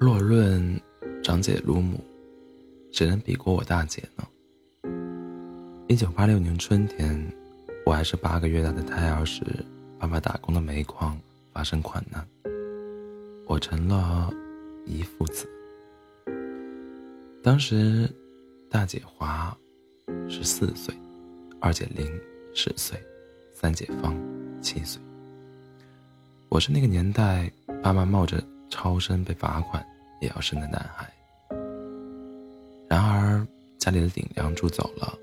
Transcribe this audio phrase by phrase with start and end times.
[0.00, 0.80] 若论
[1.22, 2.02] 长姐如母，
[2.90, 4.26] 谁能比过我大姐呢？
[5.88, 7.30] 一九八六年春天，
[7.84, 9.44] 我还是八个月大的胎儿时，
[9.98, 11.20] 爸爸打工的煤矿
[11.52, 12.26] 发生矿难，
[13.46, 14.32] 我成了
[14.86, 15.46] 遗腹子。
[17.42, 18.10] 当时，
[18.70, 19.54] 大姐华
[20.30, 20.94] 十四岁，
[21.60, 22.10] 二姐玲
[22.54, 22.98] 十岁，
[23.52, 24.16] 三姐芳
[24.62, 24.98] 七岁。
[26.48, 29.86] 我是那个年代爸妈冒着超生被罚款
[30.20, 31.12] 也要生的男孩。
[32.88, 33.46] 然而，
[33.78, 35.18] 家里的顶梁柱走了。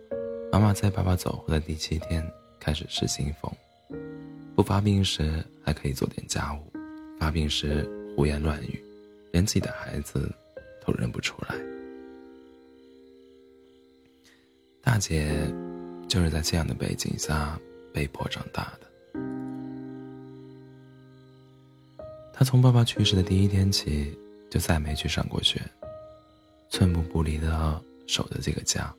[0.52, 2.26] 妈妈在爸爸走后的第七天
[2.60, 3.52] 开始失心疯，
[4.55, 6.60] 不发病时还可以做点家务，
[7.20, 8.82] 发病时胡言乱语，
[9.32, 10.32] 连自己的孩子
[10.86, 11.55] 都认不出来。
[14.82, 15.54] 大姐
[16.08, 17.60] 就是在这样的背景下
[17.94, 18.88] 被迫长大的。
[22.32, 24.18] 她从爸爸去世的第一天起
[24.58, 25.62] 就再没去上过学，
[26.72, 28.91] 寸步不离的守着这个家。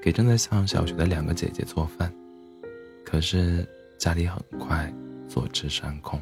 [0.00, 2.10] 给正在上小学的两个姐姐做饭，
[3.04, 4.90] 可是家里很快
[5.28, 6.18] 坐吃山空，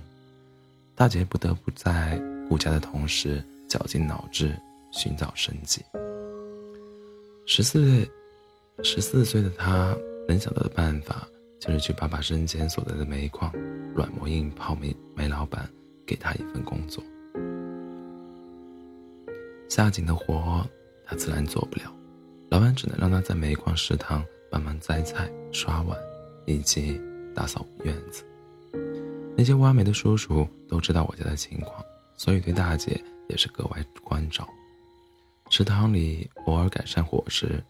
[0.97, 4.53] 大姐不得不在顾家的同时绞尽脑汁
[4.91, 5.85] 寻找生计。
[7.47, 8.11] 十四岁，
[8.83, 11.25] 十四岁的她能想到的办法
[11.61, 13.53] 就是去爸爸生前所在的煤矿
[13.95, 15.71] 软磨硬泡煤煤老板
[16.05, 17.01] 给她一份工作。
[19.71, 20.69] 下井的活，
[21.07, 21.95] 他自然做不了。
[22.51, 25.97] 老板只能让他在煤矿食堂帮忙摘菜、刷碗，
[26.45, 27.01] 以及
[27.37, 28.25] 打扫院子。
[29.37, 31.85] 那些挖煤的叔叔都知道我家的情况，
[32.17, 34.45] 所以对大姐也是格外关照。
[35.51, 37.63] 食堂里偶尔改善伙食，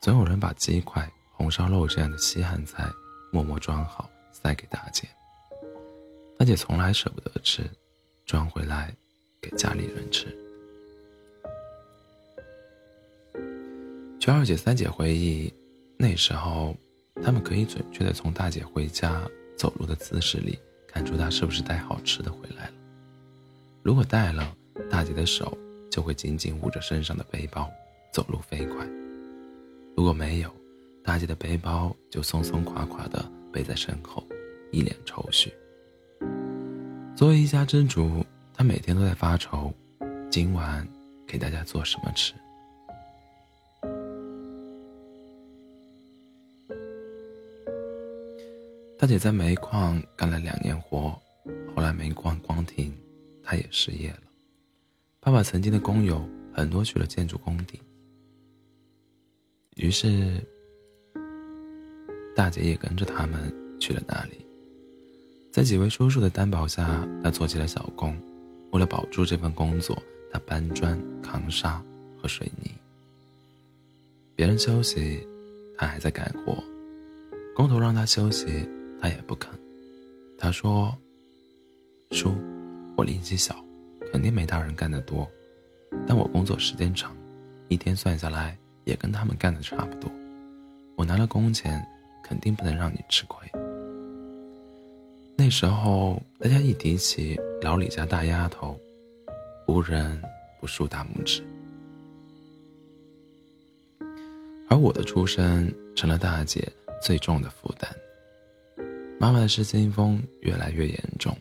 [0.00, 2.88] 总有人把鸡块、红烧肉这样的稀罕菜
[3.32, 5.08] 默默装好塞给大姐。
[6.38, 7.68] 大姐从来舍不得吃，
[8.26, 8.94] 装回来
[9.40, 10.38] 给家里人吃。
[14.22, 15.52] 据二姐、三姐回忆，
[15.96, 16.76] 那时候，
[17.24, 19.20] 他们可以准确的从大姐回家
[19.56, 20.56] 走路的姿势里
[20.86, 22.74] 看出她是不是带好吃的回来了。
[23.82, 24.54] 如果带了，
[24.88, 25.58] 大姐的手
[25.90, 27.68] 就会紧紧捂着身上的背包，
[28.12, 28.86] 走路飞快；
[29.96, 30.48] 如果没有，
[31.02, 34.24] 大姐的背包就松松垮垮的背在身后，
[34.70, 35.52] 一脸愁绪。
[37.16, 39.74] 作为一家之主，她每天都在发愁，
[40.30, 40.86] 今晚
[41.26, 42.32] 给大家做什么吃。
[49.02, 51.20] 大姐在煤矿干了两年活，
[51.74, 52.94] 后来煤矿关停，
[53.42, 54.22] 她也失业了。
[55.18, 56.24] 爸爸曾经的工友
[56.54, 57.80] 很多去了建筑工地，
[59.74, 60.40] 于是
[62.36, 64.46] 大姐也跟着他们去了那里。
[65.50, 68.16] 在几位叔叔的担保下，她做起了小工。
[68.70, 71.82] 为了保住这份工作，她搬砖、扛沙
[72.20, 72.70] 和水泥。
[74.36, 75.26] 别人休息，
[75.76, 76.62] 她还在干活。
[77.56, 78.64] 工头让她休息。
[79.02, 79.50] 他也不肯。
[80.38, 80.96] 他说
[82.12, 82.32] ：“叔，
[82.96, 83.52] 我力气小，
[84.12, 85.28] 肯定没大人干得多，
[86.06, 87.16] 但我工作时间长，
[87.66, 90.08] 一天算下来也跟他们干的差不多。
[90.96, 91.84] 我拿了工钱，
[92.22, 93.44] 肯定不能让你吃亏。”
[95.36, 98.78] 那时候，大家一提起老李家大丫头，
[99.66, 100.22] 无人
[100.60, 101.42] 不竖大拇指。
[104.68, 106.70] 而我的出身成了大姐
[107.02, 107.90] 最重的负担。
[109.22, 111.32] 妈妈的失心疯越来越严重，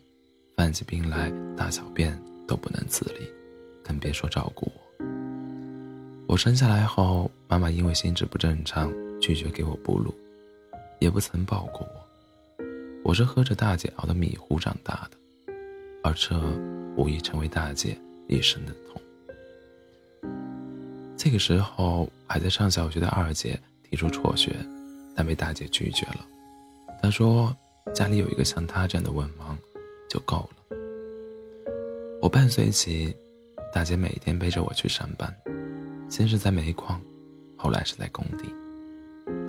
[0.55, 2.15] 犯起病来大小便
[2.47, 3.27] 都不能自理，
[3.83, 5.05] 更别说照顾我。
[6.27, 10.13] 我生下来后，妈妈因为心智不正常拒绝给我哺乳，
[10.99, 12.63] 也不曾抱过我。
[13.03, 15.17] 我是喝着大姐熬的米糊长大的，
[16.03, 16.39] 而这
[16.95, 19.01] 无疑成为大姐一生的痛。
[21.17, 23.59] 这个时候还在上小学的二姐
[23.89, 24.55] 提出辍学，
[25.15, 26.23] 但被大姐拒绝了。
[27.01, 27.51] 她说。
[27.93, 29.55] 家里有一个像他这样的文盲，
[30.09, 30.77] 就够了。
[32.21, 33.13] 我半岁起，
[33.73, 35.35] 大姐每天背着我去上班，
[36.09, 37.01] 先是在煤矿，
[37.57, 38.53] 后来是在工地。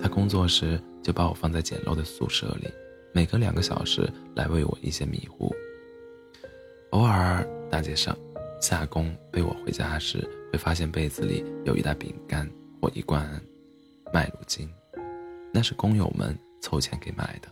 [0.01, 2.67] 她工作时就把我放在简陋的宿舍里，
[3.13, 5.53] 每隔两个小时来喂我一些迷糊。
[6.89, 8.17] 偶尔大姐上
[8.59, 12.49] 下工背我回家时，会发现被子里有一袋饼干
[12.81, 13.41] 或一罐
[14.11, 14.69] 麦乳精，
[15.53, 17.47] 那是工友们凑钱给买的。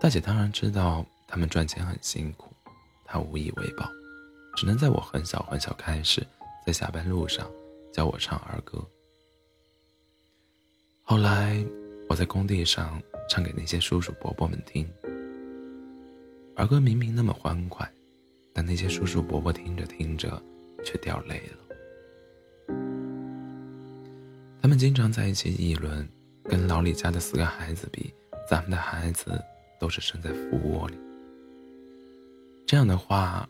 [0.00, 2.50] 大姐当然知道他们赚钱很辛苦，
[3.04, 3.86] 她无以为报，
[4.56, 6.26] 只能在我很小很小开始，
[6.66, 7.46] 在下班路上
[7.92, 8.82] 教我唱儿歌。
[11.02, 11.62] 后来
[12.08, 12.98] 我在工地上
[13.28, 14.88] 唱给那些叔叔伯伯们听，
[16.56, 17.86] 儿歌明明那么欢快，
[18.54, 20.42] 但那些叔叔伯伯听着听着，
[20.82, 22.74] 却掉泪了。
[24.62, 26.08] 他们经常在一起议论，
[26.44, 28.14] 跟老李家的四个孩子比，
[28.48, 29.38] 咱们的孩子
[29.80, 30.94] 都是生在福窝里。
[32.66, 33.48] 这样的话，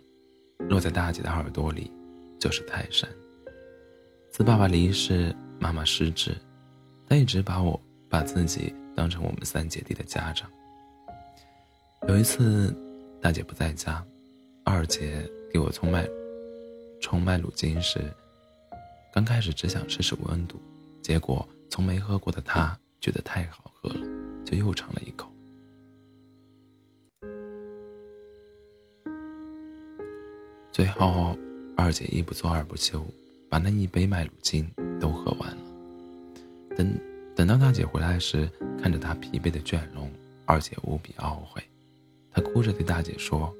[0.60, 1.92] 落在大姐的耳朵里，
[2.38, 3.06] 就是泰山。
[4.30, 6.34] 自爸爸离世，妈妈失智，
[7.06, 7.78] 她一直把我
[8.08, 10.48] 把自己当成我们三姐弟的家长。
[12.08, 12.74] 有一次，
[13.20, 14.02] 大姐不在家，
[14.64, 16.08] 二姐给我冲麦
[17.00, 18.00] 冲麦乳精时，
[19.12, 20.58] 刚开始只想试试温度，
[21.02, 24.00] 结果从没喝过的她觉得太好喝了，
[24.46, 25.29] 就又尝了一口。
[30.80, 31.36] 最后，
[31.76, 33.04] 二姐一不做二不休，
[33.50, 34.66] 把那一杯麦乳精
[34.98, 35.62] 都喝完了。
[36.74, 36.98] 等
[37.36, 38.50] 等到大姐回来时，
[38.80, 40.10] 看着她疲惫的倦容，
[40.46, 41.62] 二姐无比懊悔。
[42.32, 43.54] 她哭着对大姐说：“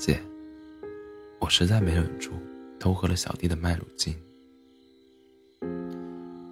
[0.00, 0.18] 姐，
[1.40, 2.30] 我实在没忍住，
[2.78, 4.14] 偷喝了小弟的麦乳精。”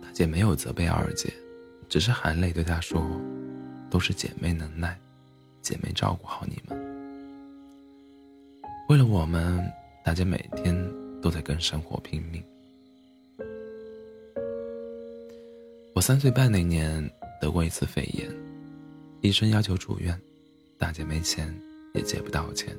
[0.05, 1.33] 大姐没有责备二姐，
[1.89, 3.03] 只是含泪对她说
[3.89, 5.01] ：“都是姐妹能耐，
[5.63, 6.77] 姐妹照顾好你们。”
[8.91, 9.71] 为了我们，
[10.09, 10.75] 大家每天
[11.21, 12.43] 都在跟生活拼命。
[15.95, 17.07] 我三岁半那年
[17.39, 18.27] 得过一次肺炎，
[19.21, 20.19] 医生要求住院，
[20.79, 21.55] 大姐没钱，
[21.93, 22.75] 也借不到钱，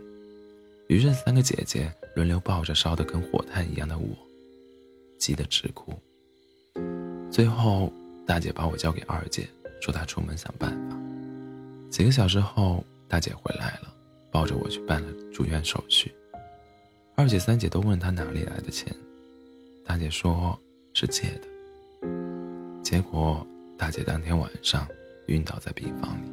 [0.88, 4.08] 于是三个姐姐轮流抱着烧得跟火炭一样的我，
[5.20, 5.94] 急得直哭。
[7.30, 7.94] 最后，
[8.26, 9.48] 大姐把我交给二姐，
[9.80, 10.98] 说她出门想办法。
[11.92, 13.94] 几个小时后，大姐回来了。
[14.32, 16.12] 抱着我去办了住院手续，
[17.20, 18.96] 二姐、三姐都问他哪里来的钱，
[19.84, 20.58] 大姐说
[20.94, 22.08] 是借的。
[22.82, 23.46] 结果
[23.78, 24.88] 大姐当天晚上
[25.28, 26.30] 晕倒在病房里，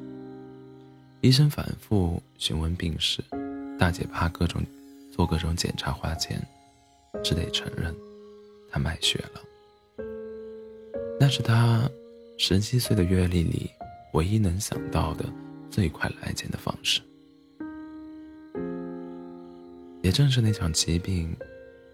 [1.23, 3.21] 医生反复询问病史，
[3.77, 4.63] 大姐怕各种
[5.11, 6.41] 做各种检查花钱，
[7.21, 7.93] 只得承认
[8.71, 10.05] 她卖血了。
[11.19, 11.91] 那是她
[12.39, 13.69] 十七岁的阅历里
[14.13, 15.25] 唯一能想到的
[15.69, 17.01] 最快来钱的方式。
[20.07, 21.37] 也正是那场疾病，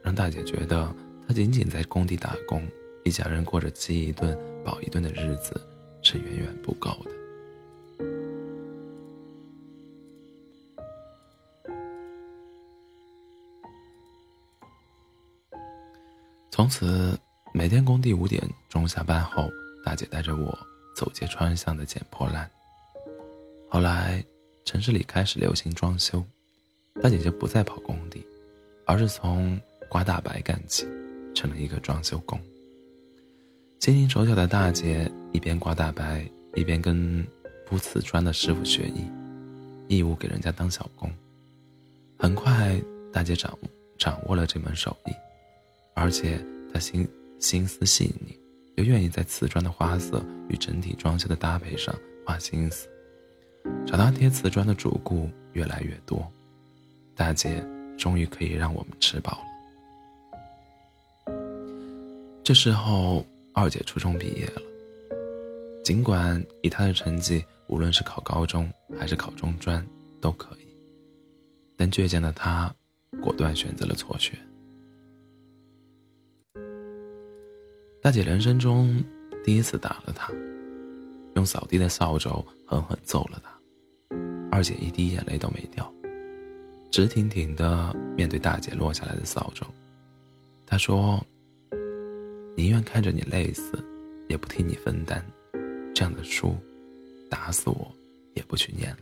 [0.03, 0.95] 让大姐觉得
[1.27, 2.63] 她仅仅在工地打工，
[3.07, 5.59] 一家人过着饥一顿饱一顿的日子
[6.03, 7.11] 是远远不够的。
[16.51, 17.19] 从此，
[17.55, 19.49] 每天工地五点钟下班后，
[19.87, 20.59] 大姐带着我
[20.95, 22.47] 走街串巷的捡破烂。
[23.71, 24.23] 后来，
[24.67, 26.23] 城市里开始流行装修。
[27.01, 28.25] 大姐就不再跑工地，
[28.85, 30.87] 而是从刮大白干起，
[31.35, 32.39] 成了一个装修工。
[33.81, 36.25] 心灵手巧的大姐一边刮大白，
[36.55, 37.27] 一边跟
[37.67, 39.11] 铺瓷砖的师傅学艺，
[39.89, 41.11] 义务给人家当小工。
[42.17, 42.81] 很快，
[43.13, 43.59] 大姐掌
[43.99, 45.13] 掌握了这门手艺，
[45.95, 46.39] 而且
[46.73, 47.09] 她心
[47.41, 48.39] 心思细腻，
[48.77, 51.93] 又愿意在瓷砖的花色与整体装修的搭配上
[52.25, 52.87] 花心思，
[53.85, 56.31] 找她贴瓷砖的主顾越来越多。
[57.33, 59.43] 大姐终于可以让我们吃饱
[61.25, 61.33] 了。
[62.45, 63.25] 这时候，
[63.55, 64.61] 二姐初中毕业了。
[65.83, 68.71] 尽管以她的成绩，无论是考高中
[69.01, 69.83] 还是考中专
[70.21, 70.67] 都可以，
[71.75, 72.71] 但倔强的她
[73.23, 74.37] 果断选择了辍学。
[78.03, 79.03] 大姐人生中
[79.43, 80.31] 第一次打了她，
[81.37, 83.59] 用扫地的扫帚狠狠揍了她。
[84.51, 85.91] 二姐一滴眼泪都没掉。
[86.93, 89.65] 直挺挺的面对大姐落下来的扫帚，
[90.67, 91.19] 他说
[92.55, 93.83] ：“宁愿看着你累死，
[94.29, 95.25] 也不替你分担。
[95.95, 96.55] 这样的书，
[97.31, 97.91] 打死我
[98.35, 98.99] 也不去念了。”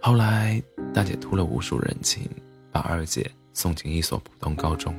[0.00, 0.62] 后来，
[0.94, 2.30] 大姐图了无数人情，
[2.70, 4.94] 把二姐送进一所普通高中，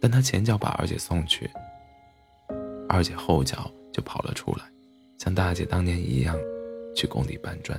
[0.00, 1.50] 但她前脚把二姐送去，
[2.88, 4.64] 二姐后脚就跑了出来，
[5.18, 6.34] 像大姐当年一样，
[6.96, 7.78] 去工地搬砖。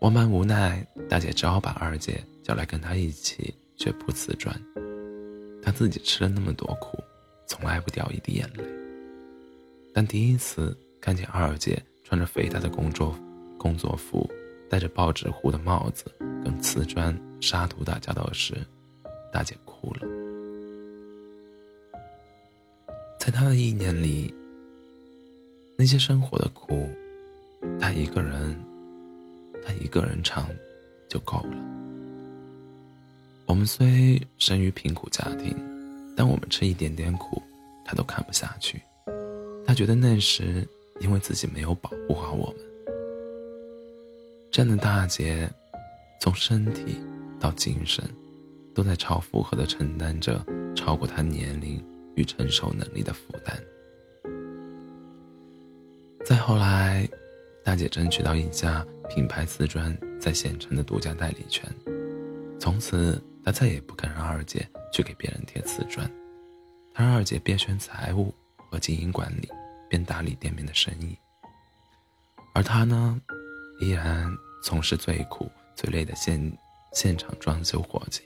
[0.00, 4.54] 万般无奈，大姐只好把二姐叫来跟她一起学铺瓷砖。
[5.60, 6.96] 她自己吃了那么多苦，
[7.46, 8.64] 从来不掉一滴眼泪。
[9.92, 13.18] 但第一次看见二姐穿着肥大的工作
[13.58, 14.30] 工作服，
[14.70, 16.04] 戴着报纸糊的帽子，
[16.44, 18.54] 跟瓷砖沙土打交道时，
[19.32, 20.06] 大姐哭了。
[23.18, 24.32] 在她的意念里，
[25.76, 26.88] 那些生活的苦，
[27.80, 28.56] 她一个人。
[29.68, 30.48] 他一个人唱，
[31.10, 31.56] 就够了。
[33.44, 35.54] 我们虽生于贫苦家庭，
[36.16, 37.42] 但我们吃一点点苦，
[37.84, 38.80] 他都看不下去。
[39.66, 40.66] 他觉得那时
[41.00, 42.56] 因为自己没有保护好我们。
[44.50, 45.46] 这样的大姐，
[46.18, 46.98] 从身体
[47.38, 48.02] 到精神，
[48.74, 50.42] 都在超负荷的承担着
[50.74, 51.84] 超过她年龄
[52.14, 53.62] 与承受能力的负担。
[56.24, 57.06] 再后来，
[57.62, 61.68] 大姐争取到一家品牌瓷砖在县城的独家代理权，
[62.60, 66.10] 从此他再也不敢让二姐去给别人贴瓷砖，
[66.94, 68.34] 他让二姐边选财务
[68.70, 69.48] 和经营管理，
[69.88, 71.16] 边打理店面的生意。
[72.54, 73.20] 而他呢，
[73.80, 74.30] 依然
[74.62, 76.52] 从事最苦最累的现
[76.92, 78.22] 现场装修活计。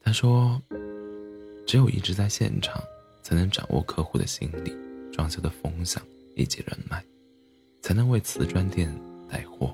[0.00, 0.60] 他说
[1.66, 2.82] ：“只有一直在现场，
[3.22, 4.76] 才能掌握客户的心理。”
[5.12, 6.02] 装修的风向
[6.34, 7.02] 以及人脉，
[7.86, 8.92] 才能为瓷砖店
[9.30, 9.72] 带货。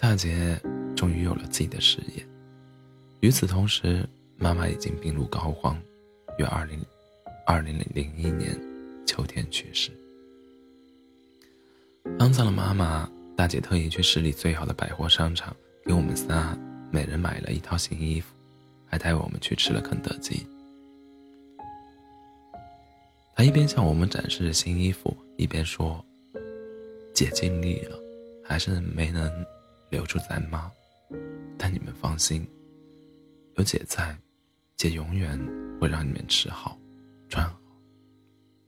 [0.00, 0.58] 大姐
[0.96, 2.26] 终于有了自己的事业。
[3.20, 4.08] 与此同时，
[4.38, 5.76] 妈妈已经病入膏肓，
[6.38, 6.82] 于二零
[7.46, 8.58] 二零零一年
[9.04, 9.90] 秋天去世。
[12.18, 16.58] 安葬了妈妈，大姐特意去市里最好的百货商场，给我们仨
[16.90, 18.34] 每人买了一套新衣服，
[18.86, 20.46] 还带我们去吃了肯德基。
[23.36, 26.02] 他一边向我们展示着新衣服，一边说
[27.14, 27.98] ：“姐尽力了，
[28.44, 29.30] 还是没能
[29.90, 30.70] 留住咱妈。
[31.58, 32.46] 但你们放心，
[33.56, 34.16] 有姐在，
[34.76, 35.38] 姐永远
[35.80, 36.78] 会让你们吃好、
[37.28, 37.56] 穿好，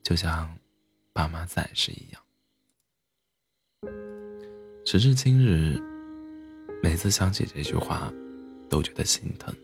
[0.03, 0.55] 就像
[1.13, 2.23] 爸妈在时一样。”
[4.87, 5.81] 时至今日，
[6.83, 8.13] 每次想起这句话，
[8.69, 9.55] 都觉得心疼。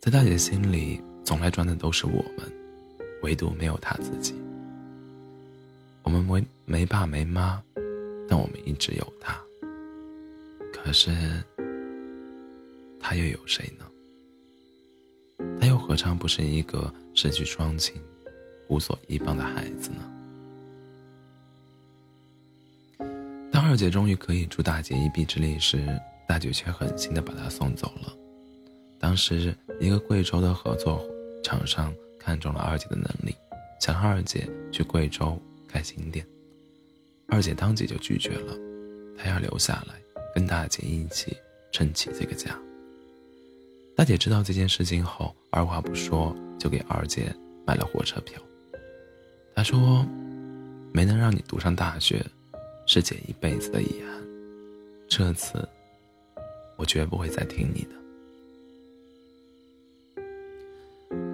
[0.00, 2.50] 在大姐心里，从来赚的都是我们。
[3.22, 4.34] 唯独没有她自己。
[6.02, 7.62] 我们没没爸没妈，
[8.28, 9.40] 但我们一直有他。
[10.72, 11.10] 可是，
[13.00, 13.86] 他又有谁呢？
[15.60, 18.00] 他又何尝不是一个失去双亲、
[18.68, 20.10] 无所依傍的孩子呢？
[23.50, 28.12] 当二姐终于可以助大姐一臂之力时，大姐却狠心的把她送走了。
[28.98, 31.04] 当时，一个贵州的合作
[31.42, 31.92] 厂商。
[32.24, 33.34] 看中了二姐的能力，
[33.80, 35.36] 想让二姐去贵州
[35.72, 36.26] 开心点。
[37.28, 38.54] 二姐当即就拒绝了，
[39.16, 39.94] 她要留下来
[40.34, 41.34] 跟大姐一起
[41.72, 42.58] 撑起这个家。
[43.96, 47.34] 大姐知道这件事情后，二话不说就给二姐
[47.66, 48.40] 买了火车票。
[49.54, 50.04] 她说
[50.92, 52.24] ：“没能让你读上大学，
[52.86, 54.22] 是姐一辈子的遗憾。
[55.08, 55.68] 这次，
[56.76, 57.90] 我绝不会再听你的。”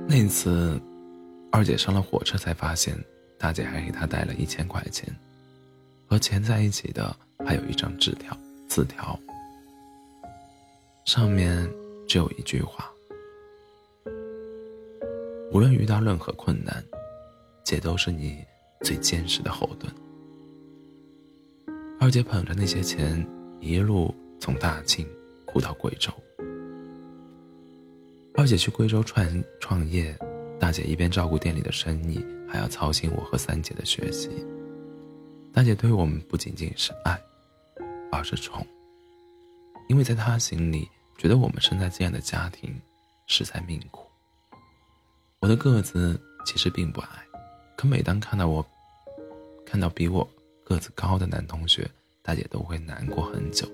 [0.09, 0.81] 那次，
[1.53, 2.97] 二姐上了火车才发现，
[3.39, 5.09] 大姐还给她带了一千块钱，
[6.07, 7.15] 和钱在一起的
[7.47, 9.19] 还有一张纸条，字条，
[11.05, 11.71] 上面
[12.09, 12.91] 只有一句话：
[15.53, 16.85] 无论遇到任何困难，
[17.65, 18.45] 姐都是你
[18.83, 19.93] 最坚实的后盾。
[22.01, 23.27] 二姐捧着那些钱，
[23.61, 25.07] 一路从大庆
[25.47, 26.13] 哭到贵州。
[28.35, 30.17] 二姐去贵州创创业，
[30.61, 34.29] 大姐一边照顾店里的生意，还要操心我和三姐的学习。
[35.53, 37.19] 大姐对我们不仅仅是爱，
[38.13, 38.67] 而是宠，
[39.89, 42.81] 因为在她心里，觉得我们生在这样的家庭，
[43.27, 44.07] 实在命苦。
[45.41, 47.25] 我的个子其实并不矮，
[47.77, 48.65] 可每当看到我，
[49.65, 50.29] 看到比我
[50.65, 51.89] 个子高的男同学，
[52.23, 53.67] 大姐都会难过很久，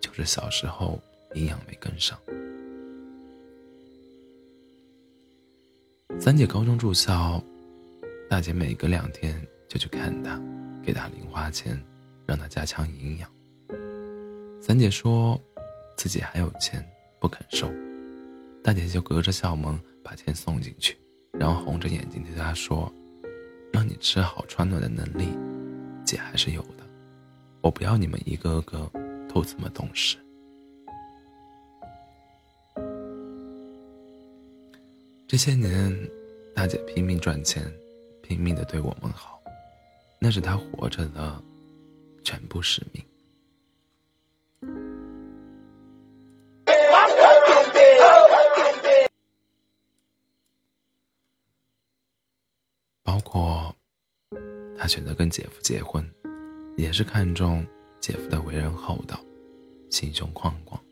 [0.00, 1.00] 就是小时候
[1.34, 2.18] 营养没跟上。
[6.18, 7.40] 三姐高中住校，
[8.28, 10.40] 大姐每隔两天就去看她，
[10.82, 11.80] 给她零花钱，
[12.26, 13.30] 让她加强营养。
[14.60, 15.40] 三姐说，
[15.96, 16.84] 自己还有钱
[17.20, 17.70] 不肯收，
[18.64, 20.98] 大姐就隔着校门把钱送进去，
[21.32, 22.92] 然后红着眼睛对她说
[23.72, 25.28] ：“让你吃好穿暖的能力，
[26.04, 26.84] 姐还是有的。
[27.60, 28.90] 我不要你们一个个
[29.28, 30.16] 都这么懂事。”
[35.36, 35.94] 这些年，
[36.54, 37.70] 大姐拼命赚钱，
[38.22, 39.38] 拼命的对我们好，
[40.18, 41.38] 那是她活着的
[42.24, 43.04] 全部使命。
[53.02, 53.76] 包括
[54.78, 56.02] 她选择跟姐夫结婚，
[56.78, 57.62] 也是看中
[58.00, 59.20] 姐夫的为人厚道，
[59.90, 60.82] 心胸宽广。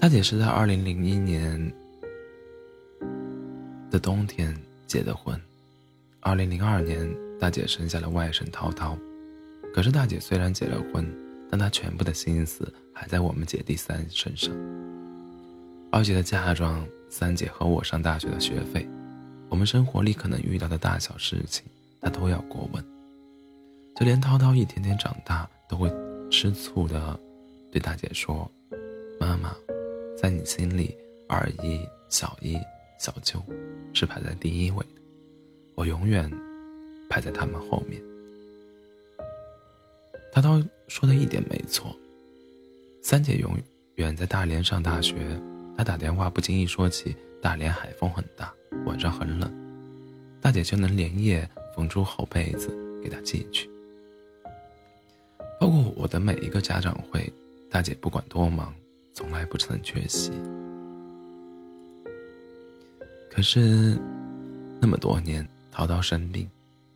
[0.00, 1.72] 大姐是在二零零一年。
[3.90, 4.54] 的冬天
[4.86, 5.40] 结的婚，
[6.20, 8.96] 二零零二年大姐生下了外甥涛涛。
[9.74, 11.06] 可是大姐虽然结了婚，
[11.50, 14.54] 但她全部的心思还在我们姐弟三身上。
[15.90, 18.86] 二姐的嫁妆，三姐和我上大学的学费，
[19.48, 21.64] 我们生活里可能遇到的大小事情，
[22.00, 22.84] 她都要过问。
[23.96, 25.90] 就连涛涛一天天长大，都会
[26.30, 27.18] 吃醋的
[27.72, 28.50] 对大姐说
[29.18, 29.54] ：“妈妈，
[30.20, 30.94] 在你心里，
[31.28, 32.58] 二姨、小姨、
[32.98, 33.42] 小舅
[33.94, 35.00] 是排在第一位的，
[35.74, 36.30] 我永远
[37.08, 38.02] 排在他们后面。”
[40.32, 41.96] 他都说的一点没错。
[43.02, 43.56] 三姐永
[43.94, 45.14] 远在大连上大学，
[45.76, 48.52] 她打电话不经意说起大连海风很大，
[48.84, 49.50] 晚上很冷，
[50.40, 52.68] 大姐就能连夜缝出厚被子
[53.02, 53.70] 给她寄去。
[55.58, 57.32] 包括我的每一个家长会，
[57.70, 58.74] 大姐不管多忙，
[59.14, 60.30] 从来不曾缺席。
[63.38, 63.96] 可是，
[64.80, 66.50] 那么多年，淘淘生病，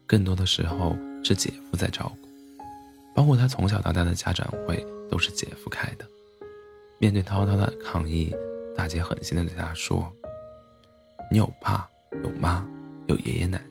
[0.08, 2.28] 更多的时候是姐夫在照顾，
[3.14, 6.04] 包括他从小到大的家长会都是姐夫开的。
[6.98, 8.34] 面对涛涛的抗议，
[8.76, 10.12] 大姐狠心的对他说
[11.30, 11.88] ：“你有爸，
[12.24, 12.68] 有妈，
[13.06, 13.64] 有爷爷奶奶，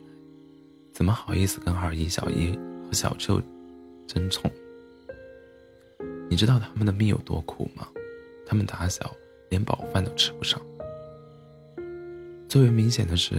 [0.94, 3.38] 怎么好意思跟二姨、小姨和小舅
[4.06, 4.50] 争宠？”
[6.30, 7.86] 你知道他们的命有多苦吗？
[8.46, 9.14] 他们打小
[9.50, 10.58] 连饱饭都吃不上。
[12.52, 13.34] 最为明显的是，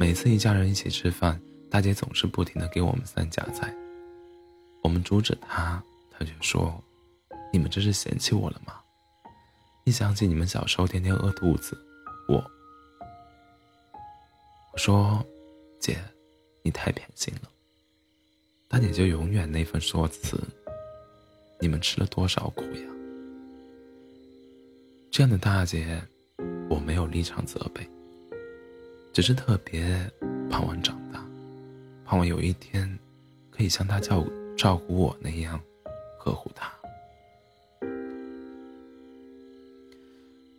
[0.00, 3.72] 每次一家人一起吃饭，大姐总是不停的给我们三夹菜。
[4.82, 6.82] 我们阻止她，她却说
[7.54, 8.74] ：“你们这是嫌弃我了吗？
[9.84, 11.78] 一想起你们小时候天天饿肚子，
[12.28, 12.44] 我……”
[14.74, 15.24] 我说
[15.78, 15.96] ：“姐，
[16.64, 17.48] 你太偏心了。”
[18.66, 20.36] 大姐就永远那份说辞。
[21.60, 22.88] 你们吃了多少苦呀？
[25.12, 26.02] 这样的大姐，
[26.68, 27.88] 我没有立场责备，
[29.12, 30.10] 只是特别
[30.50, 31.24] 盼望长大，
[32.04, 32.98] 盼望有一天
[33.50, 34.24] 可以像她照
[34.56, 35.60] 照顾我那样
[36.18, 36.72] 呵护她。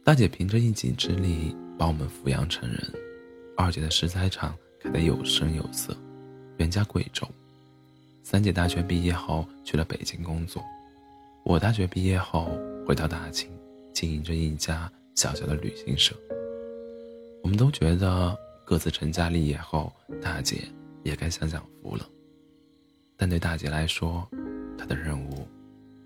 [0.03, 2.93] 大姐凭着一己之力把我们抚养成人，
[3.55, 5.95] 二姐的石材厂开得有声有色，
[6.57, 7.27] 原家贵州。
[8.23, 10.63] 三姐大学毕业后去了北京工作。
[11.43, 12.51] 我大学毕业后
[12.85, 13.49] 回到大庆，
[13.93, 16.15] 经营着一家小小的旅行社。
[17.49, 22.07] 我们都觉得各自成家立业后，大姐也该享享福了。
[23.17, 24.29] 但对大姐来说，
[24.77, 25.47] 她的任务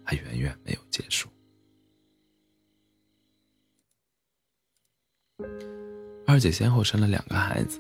[0.06, 1.28] 还远远没有结束。
[6.26, 7.78] 二姐先后生了两个孩子，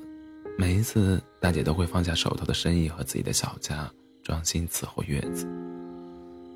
[0.57, 3.89] 每一次大姐都会放下手头的生意和自己的小家，
[4.21, 5.47] 专心伺候月子。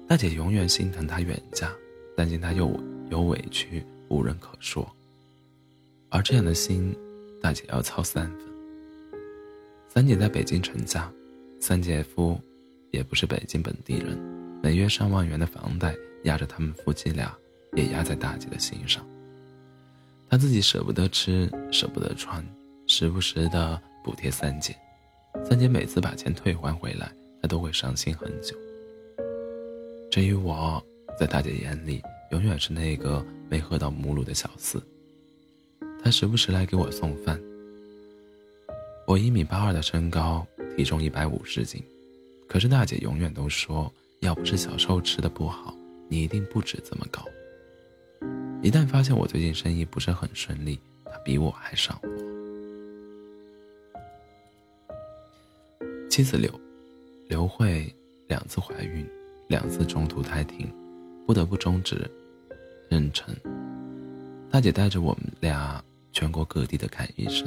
[0.09, 1.71] 大姐永远心疼她远嫁，
[2.17, 2.77] 担心她又
[3.09, 4.85] 有委屈无人可说。
[6.09, 6.95] 而这样的心，
[7.41, 8.47] 大姐要操三分。
[9.89, 11.11] 三姐在北京成家，
[11.59, 12.39] 三姐夫
[12.91, 14.17] 也不是北京本地人，
[14.63, 17.35] 每月上万元的房贷压着他们夫妻俩，
[17.73, 19.05] 也压在大姐的心上。
[20.29, 22.45] 她自己舍不得吃，舍不得穿，
[22.85, 24.75] 时不时的补贴三姐。
[25.43, 28.55] 三姐每次把钱退还回来，她都会伤心很久。
[30.09, 30.81] 至于我，
[31.19, 34.81] 在大姐眼里，永远是那个没喝到母乳的小四。
[36.07, 37.37] 她时不时来给我送饭。
[39.05, 41.83] 我一米八二的身高，体重一百五十斤，
[42.47, 43.91] 可是大姐永远都说，
[44.21, 45.75] 要不是小时候吃的不好，
[46.07, 47.21] 你一定不止这么高。
[48.61, 52.07] 一旦发现我最近生意不是很顺利，她比我还上火。
[56.09, 56.49] 妻子刘
[57.27, 57.93] 刘慧
[58.29, 59.05] 两次怀孕。
[59.49, 60.69] 两次中途胎停，
[61.25, 62.09] 不得不终止
[62.89, 63.23] 妊娠。
[64.49, 65.83] 大姐带着我们俩
[66.19, 67.45] 全国各地的看医生。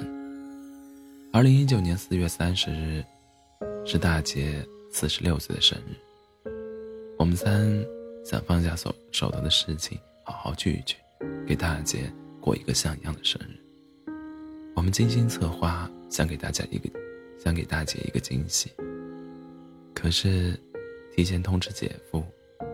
[1.32, 3.04] 二零一九年四月三十日，
[3.84, 5.96] 是大姐四十六岁的生日。
[7.18, 7.68] 我们三
[8.24, 10.94] 想放下手手头的事情，好好聚一聚，
[11.48, 13.58] 给大姐过一个像样的生日。
[14.76, 16.88] 我们精心策划，想给大家一个，
[17.42, 18.70] 想给大姐一个惊喜。
[19.92, 20.56] 可是。
[21.16, 22.24] 提前通知姐夫，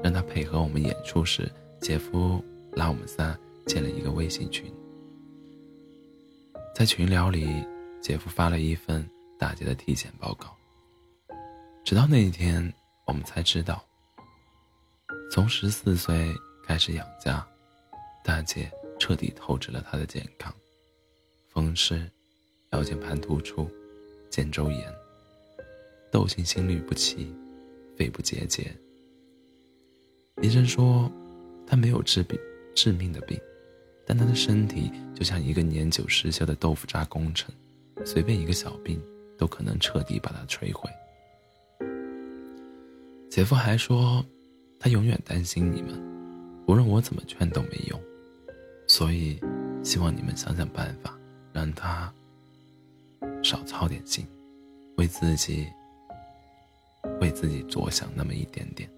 [0.04, 4.70] 让他配合我们演出时，姐夫拉我们仨建了一个微信群。
[6.76, 7.66] 在群聊里，
[8.02, 9.02] 姐夫发了一份
[9.38, 10.54] 大姐的体检报告。
[11.82, 12.70] 直到那一天，
[13.06, 13.82] 我们才知道，
[15.32, 16.30] 从十四岁
[16.66, 17.42] 开始养家，
[18.22, 20.52] 大姐彻底透支了她的健康，
[21.48, 22.06] 风湿、
[22.72, 23.70] 腰间盘突出、
[24.28, 24.94] 肩周炎、
[26.12, 27.34] 窦性心律不齐。
[27.96, 28.70] 肺部结节，
[30.42, 31.10] 医生说
[31.66, 32.38] 他没有治病
[32.74, 33.40] 致命的病，
[34.06, 37.52] 但他的身体就像一个年久失修的豆腐渣工程，
[38.04, 39.02] 随便一个小病
[39.36, 40.88] 都可能彻底把他摧毁。
[43.28, 44.24] 姐夫还说，
[44.78, 46.00] 他永远担心你们，
[46.66, 48.00] 无论我怎么劝都没用，
[48.86, 49.38] 所以
[49.82, 51.18] 希望你们想想办法，
[51.52, 52.12] 让他
[53.42, 54.26] 少操点心，
[54.96, 55.66] 为自己。
[57.20, 58.90] 为自己着想那么一点点。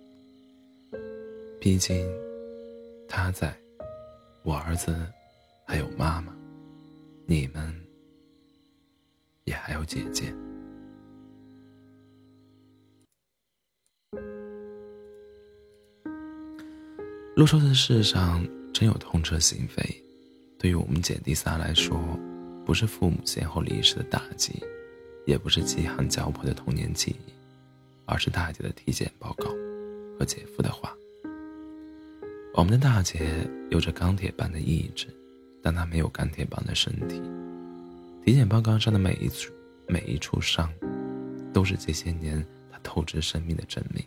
[1.61, 2.11] 毕竟，
[3.07, 3.55] 他在，
[4.49, 4.97] 我儿子
[5.67, 6.35] 还有妈妈，
[7.27, 7.71] 你们
[9.45, 10.35] 也还有姐姐。
[17.37, 20.03] 若说这世上真有痛彻心扉，
[20.59, 22.01] 对于我们姐弟仨来说，
[22.65, 24.65] 不是父母先后离世的打击，
[25.27, 27.33] 也不是饥寒交迫的童年记忆，
[28.07, 29.51] 而是大姐的体检报告
[30.19, 30.98] 和姐夫的话。
[32.59, 35.07] 我们的大姐有着钢铁般的意志，
[35.63, 37.23] 但她没有钢铁般的身体。
[38.25, 39.53] 体检报告上的每一处
[39.87, 40.69] 每一处伤，
[41.53, 44.05] 都是这些年她透支生命的证明。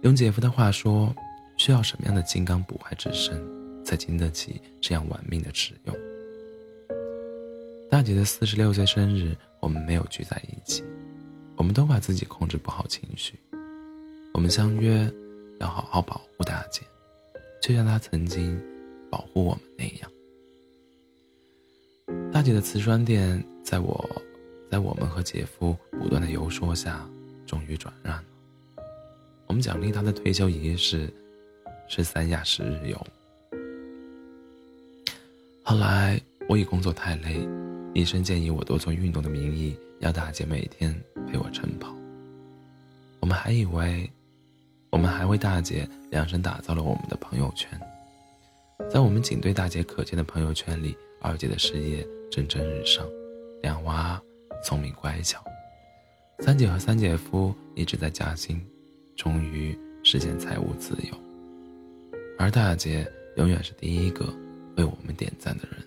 [0.00, 1.14] 用姐夫的话说。
[1.58, 3.38] 需要什么样的金刚不坏之身，
[3.84, 5.94] 才经得起这样玩命的使用？
[7.90, 10.82] 大姐的四十六岁生日，我们没有聚在一起，
[11.56, 13.34] 我们都怕自己控制不好情绪。
[14.32, 15.06] 我们相约
[15.60, 16.80] 要好好保护大姐，
[17.60, 18.60] 就像她曾经
[19.10, 20.10] 保护我们那样。
[22.32, 24.08] 大姐的瓷砖店，在我，
[24.70, 27.08] 在我们和姐夫不断的游说下，
[27.46, 28.24] 终于转让了。
[29.46, 31.12] 我们奖励她的退休仪式。
[31.92, 33.06] 是三亚十日游。
[35.64, 37.44] 后来我以工作太累，
[37.94, 40.94] 医生建议我多做运动的名义，要大姐每天
[41.26, 41.92] 陪我晨跑。
[43.18, 44.08] 我们还以为，
[44.90, 47.70] 我们还为大姐量身打造了我们的朋友圈。
[48.90, 53.06] 在我们仅对大姐可见的朋友圈里，二姐的事业蒸蒸日上，
[53.62, 54.20] 两娃
[54.64, 55.42] 聪明乖巧，
[56.40, 58.60] 三姐和三姐夫一直在加薪，
[59.16, 61.16] 终于实现财务自由。
[62.38, 64.24] 而大姐永远是第一个
[64.76, 65.78] 为我们点赞的人。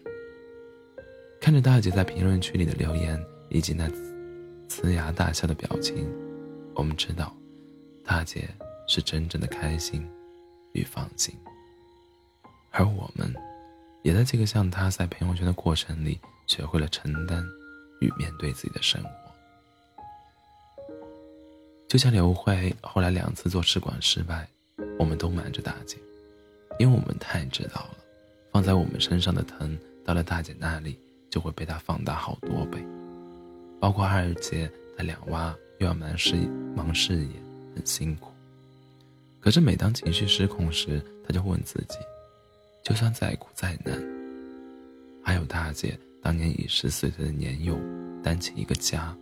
[1.42, 3.90] 看着大姐在评论区里的留言以及那
[4.70, 6.08] 呲牙大笑的表情，
[6.74, 7.36] 我们知道，
[8.06, 8.48] 大姐
[8.88, 10.08] 是真正的开心
[10.74, 11.36] 与放心。
[12.72, 13.34] 而我们，
[14.02, 17.44] 也在这个像她在朋友圈的过程里，学会了承担
[18.02, 19.10] 与面对自己的生活。
[21.88, 24.48] 就像刘慧后来两次做试管失败，
[24.98, 25.98] 我们都瞒着大姐。
[26.80, 27.98] 因为我们太知道了，
[28.52, 32.84] 放在我们身上的疼，到了大姐那里就会被她放大好多倍。
[33.80, 34.68] 包括二姐
[34.98, 36.36] 她两娃又要忙事
[36.76, 37.30] 忙事业，
[37.76, 38.33] 很辛苦。
[39.44, 41.98] 可是每当情绪失控时，她就问自己：
[42.82, 44.02] 就算再苦再难，
[45.22, 47.78] 还有大姐当年以十四岁的年幼
[48.24, 49.14] 担起一个家，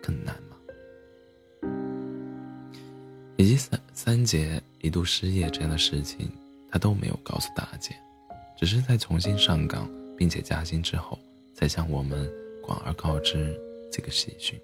[0.00, 0.56] 更难吗？
[3.36, 6.30] 以及三三姐一度失业这样的事情。
[6.70, 7.96] 他都没有告诉大姐，
[8.58, 11.18] 只是在重新上岗并且加薪之后，
[11.54, 12.30] 才向我们
[12.62, 13.58] 广而告之
[13.90, 14.60] 这个喜讯。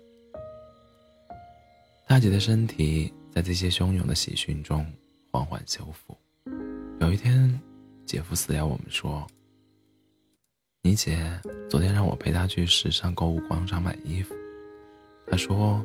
[2.06, 4.86] 大姐的身体在这些汹涌的喜讯中
[5.30, 6.16] 缓缓修复。
[7.00, 7.60] 有一天，
[8.06, 9.26] 姐夫私聊我们说
[10.82, 11.18] ：“你姐
[11.68, 14.34] 昨天让我陪她去时尚购物广场买衣服，
[15.26, 15.84] 她说，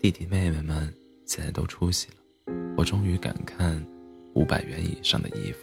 [0.00, 0.92] 弟弟妹妹们
[1.26, 3.84] 现在都出息了，我终于敢看。”
[4.34, 5.58] 五百元以上的衣服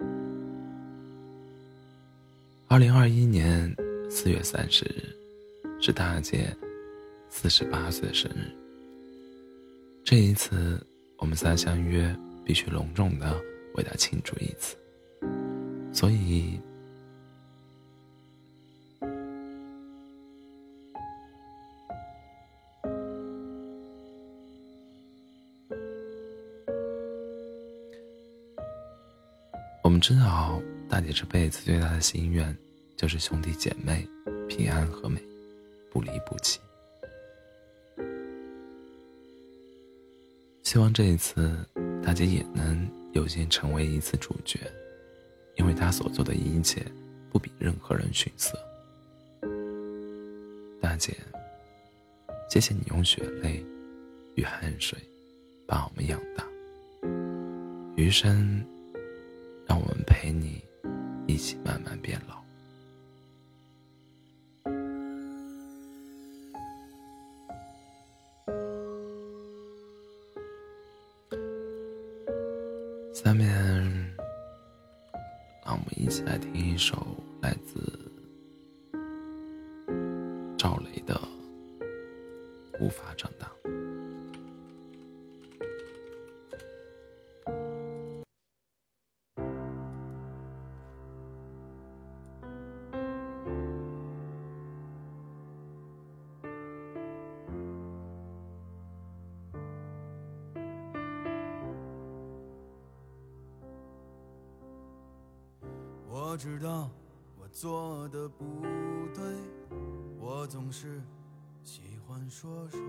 [0.00, 0.06] 了。
[2.66, 3.72] 二零二一年
[4.10, 5.04] 四月三十日，
[5.80, 6.52] 是大姐
[7.28, 8.52] 四十八岁的生日。
[10.04, 10.84] 这一次，
[11.16, 13.40] 我们仨相约必须隆重的
[13.74, 14.76] 为他庆祝一次，
[15.92, 16.60] 所以。
[29.82, 32.56] 我们知道，大姐这辈子最大的心愿，
[32.96, 34.06] 就是兄弟姐妹
[34.48, 35.22] 平安和美，
[35.90, 36.60] 不离不弃。
[40.72, 41.54] 希望这一次，
[42.02, 44.58] 大姐也能有幸成为一次主角，
[45.56, 46.82] 因为她所做的一切，
[47.30, 48.58] 不比任何人逊色。
[50.80, 51.14] 大姐，
[52.48, 53.62] 谢谢你用血泪
[54.34, 54.98] 与汗水，
[55.66, 56.42] 把我们养大，
[57.94, 58.64] 余生。
[59.66, 60.64] 让我们陪你
[61.26, 62.41] 一起慢慢变老。
[76.32, 76.96] 来听一首
[77.42, 77.91] 来自
[106.32, 106.88] 我知道
[107.38, 108.44] 我做的不
[109.14, 109.22] 对，
[110.18, 110.98] 我总是
[111.62, 112.80] 喜欢说说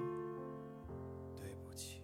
[1.36, 2.02] 对不起，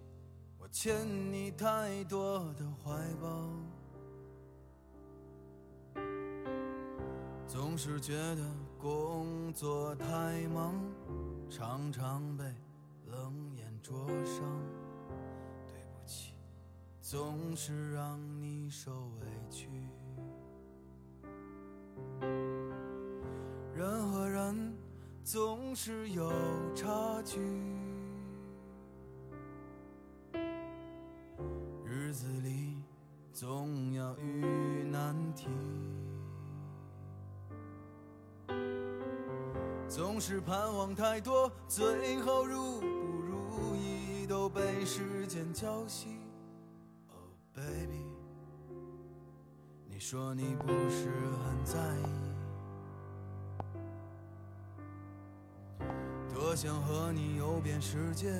[0.57, 0.93] 我欠
[1.31, 3.49] 你太多的怀抱，
[7.47, 8.43] 总是觉得
[8.77, 10.75] 工作太忙，
[11.49, 12.43] 常常被
[13.07, 14.43] 冷眼灼伤，
[15.69, 16.33] 对不起，
[16.99, 19.69] 总是让你受委屈。
[23.75, 24.75] 人和人
[25.23, 26.31] 总是有
[26.75, 27.39] 差距，
[31.85, 32.83] 日子里
[33.31, 35.47] 总要遇难题，
[39.87, 46.18] 总是盼望太多，最后如不如意都被时间浇熄。
[50.11, 51.07] 说你不是
[51.45, 52.09] 很在意。
[56.33, 58.31] 多想和你游遍世界，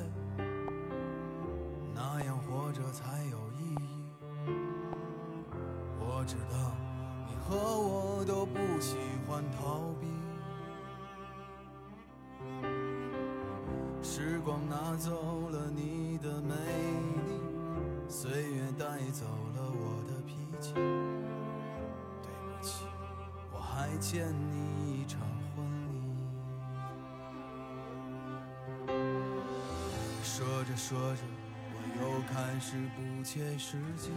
[30.39, 31.21] 说着说着，
[31.73, 34.09] 我又开始不切实际。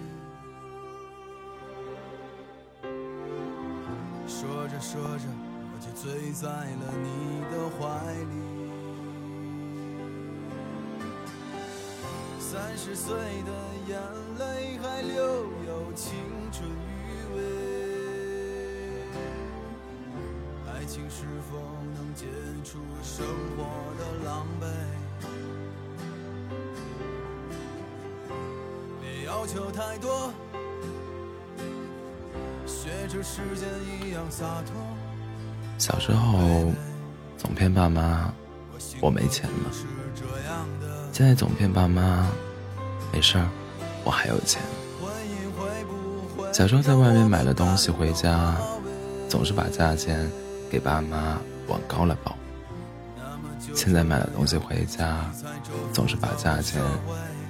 [4.28, 5.24] 说着说着，
[5.74, 7.82] 我就醉在了你的怀
[8.14, 8.34] 里。
[12.38, 13.50] 三十岁的
[13.88, 13.98] 眼
[14.38, 15.18] 泪还留
[15.66, 16.14] 有青
[16.52, 17.42] 春余味，
[20.72, 21.58] 爱情是否
[21.96, 22.26] 能解
[22.62, 23.64] 除生活
[23.98, 25.01] 的狼狈？
[29.42, 30.32] 要求太多，
[32.64, 34.72] 学着时间一样洒脱。
[35.78, 36.70] 小时候
[37.36, 38.32] 总骗爸妈
[39.00, 39.70] 我没钱了，
[41.12, 42.30] 现在总骗爸妈
[43.12, 43.48] 没事儿，
[44.04, 44.62] 我还有钱。
[46.52, 48.56] 小时候在外面买了东西回家，
[49.28, 50.30] 总是把价钱
[50.70, 52.36] 给爸妈往高了报。
[53.74, 55.18] 现在买了东西回家，
[55.92, 56.80] 总是把价钱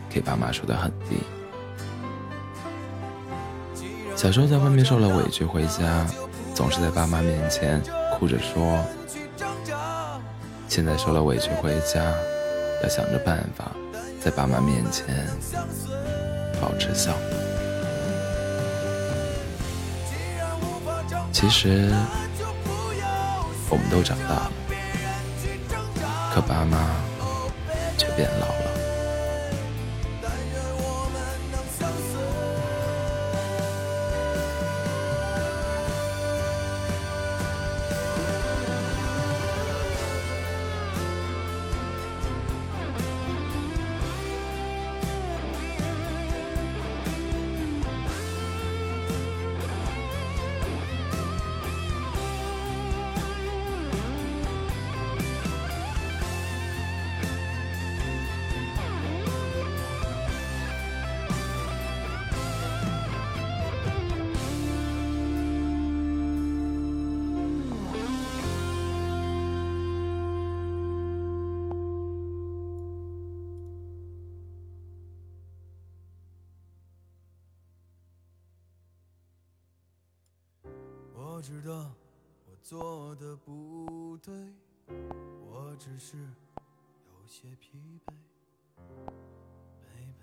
[0.09, 1.19] 给爸妈说的很低。
[4.23, 6.07] 小时候在外面受了委屈回家，
[6.55, 7.83] 总是在爸妈面前
[8.17, 8.79] 哭着说；
[10.69, 12.01] 现在受了委屈回家，
[12.85, 13.73] 要想着办法
[14.21, 15.27] 在爸妈面前。
[16.61, 17.11] 保持笑。
[21.33, 21.93] 其实
[23.69, 24.53] 我们都长大了，
[26.33, 26.79] 可爸妈
[27.99, 28.62] 却变老了。
[81.43, 81.93] 知道
[82.47, 84.33] 我做的不对，
[84.87, 88.15] 我只是有些疲惫。
[89.85, 90.15] baby，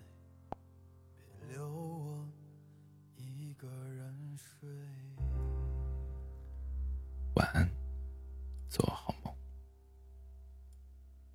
[1.20, 2.26] 别留我
[3.18, 4.70] 一个人睡。